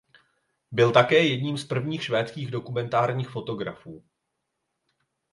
[0.71, 4.03] Byl také jedním z prvních švédských dokumentárních fotografů.